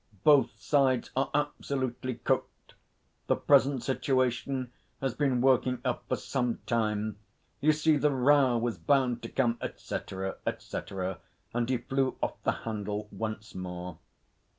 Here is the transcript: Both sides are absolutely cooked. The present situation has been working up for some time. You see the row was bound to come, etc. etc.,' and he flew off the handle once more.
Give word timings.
Both 0.23 0.59
sides 0.59 1.11
are 1.15 1.29
absolutely 1.35 2.15
cooked. 2.15 2.73
The 3.27 3.35
present 3.35 3.83
situation 3.83 4.71
has 4.99 5.13
been 5.13 5.41
working 5.41 5.77
up 5.85 6.05
for 6.09 6.15
some 6.15 6.57
time. 6.65 7.17
You 7.59 7.71
see 7.71 7.97
the 7.97 8.09
row 8.09 8.57
was 8.57 8.79
bound 8.79 9.21
to 9.21 9.29
come, 9.29 9.59
etc. 9.61 10.37
etc.,' 10.47 11.19
and 11.53 11.69
he 11.69 11.77
flew 11.77 12.17
off 12.19 12.41
the 12.41 12.51
handle 12.63 13.09
once 13.11 13.53
more. 13.53 13.99